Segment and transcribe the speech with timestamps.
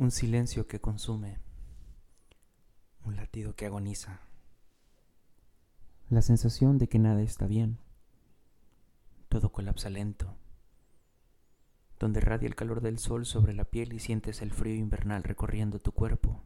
[0.00, 1.36] Un silencio que consume,
[3.04, 4.22] un latido que agoniza,
[6.08, 7.76] la sensación de que nada está bien,
[9.28, 10.38] todo colapsa lento,
[11.98, 15.80] donde radia el calor del sol sobre la piel y sientes el frío invernal recorriendo
[15.80, 16.44] tu cuerpo,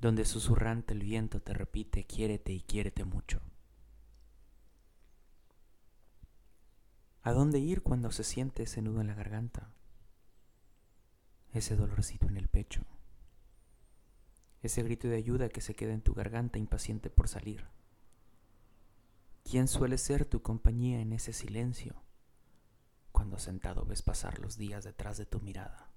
[0.00, 3.42] donde susurrante el viento te repite quiérete y quiérete mucho.
[7.22, 9.74] ¿A dónde ir cuando se siente ese nudo en la garganta?
[11.58, 12.86] Ese dolorcito en el pecho,
[14.62, 17.66] ese grito de ayuda que se queda en tu garganta impaciente por salir.
[19.44, 22.02] ¿Quién suele ser tu compañía en ese silencio
[23.12, 25.90] cuando sentado ves pasar los días detrás de tu mirada?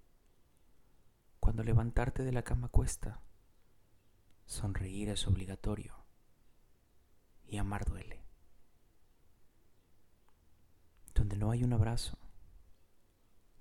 [1.39, 3.21] Cuando levantarte de la cama cuesta,
[4.45, 5.95] sonreír es obligatorio
[7.47, 8.23] y amar duele.
[11.13, 12.17] Donde no hay un abrazo,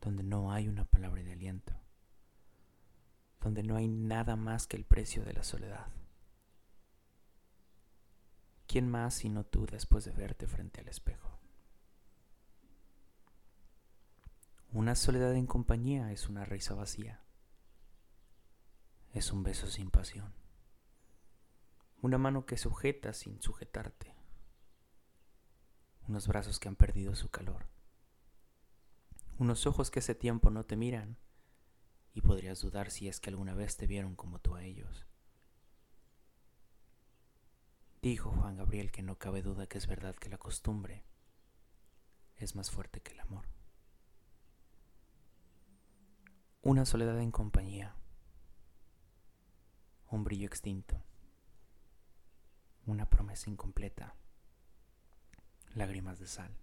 [0.01, 1.80] donde no hay una palabra de aliento,
[3.41, 5.89] donde no hay nada más que el precio de la soledad.
[8.67, 11.39] ¿Quién más sino tú después de verte frente al espejo?
[14.73, 17.20] Una soledad en compañía es una risa vacía.
[19.12, 20.33] Es un beso sin pasión.
[22.01, 24.14] Una mano que sujeta sin sujetarte.
[26.07, 27.67] Unos brazos que han perdido su calor
[29.41, 31.17] unos ojos que hace tiempo no te miran,
[32.14, 35.06] y podrías dudar si es que alguna vez te vieron como tú a ellos.
[38.02, 41.05] Dijo Juan Gabriel que no cabe duda que es verdad que la costumbre
[42.36, 43.47] es más fuerte que el amor.
[46.62, 47.94] Una soledad en compañía,
[50.08, 51.02] un brillo extinto,
[52.86, 54.14] una promesa incompleta,
[55.74, 56.56] lágrimas de sal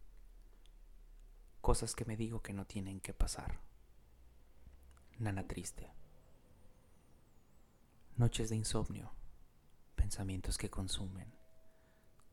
[1.68, 3.60] cosas que me digo que no tienen que pasar.
[5.20, 5.92] Nana triste.
[8.16, 9.12] Noches de insomnio,
[9.96, 11.34] pensamientos que consumen,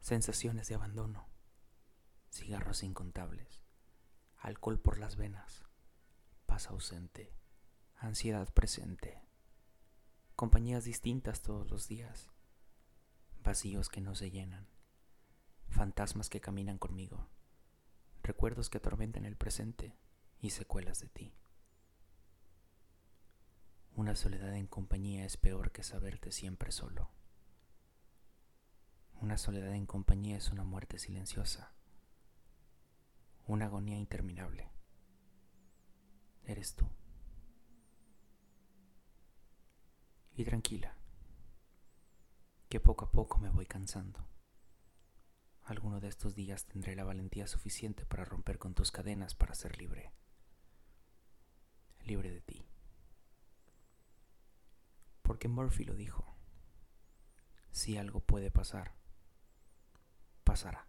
[0.01, 1.27] sensaciones de abandono,
[2.31, 3.63] cigarros incontables,
[4.39, 5.65] alcohol por las venas,
[6.47, 7.35] paz ausente,
[7.97, 9.23] ansiedad presente,
[10.37, 12.31] compañías distintas todos los días,
[13.43, 14.67] vacíos que no se llenan,
[15.69, 17.29] fantasmas que caminan conmigo
[18.25, 19.95] recuerdos que atormentan el presente
[20.41, 21.35] y secuelas de ti.
[23.97, 27.13] Una soledad en compañía es peor que saberte siempre solo.
[29.21, 31.73] Una soledad en compañía es una muerte silenciosa,
[33.47, 34.69] una agonía interminable.
[36.45, 36.87] Eres tú.
[40.35, 40.97] Y tranquila,
[42.69, 44.27] que poco a poco me voy cansando.
[45.63, 49.79] Alguno de estos días tendré la valentía suficiente para romper con tus cadenas para ser
[49.79, 50.11] libre.
[52.01, 52.64] Libre de ti.
[55.35, 56.37] Porque Murphy lo dijo.
[57.73, 58.95] Si algo puede pasar,
[60.45, 60.87] pasará.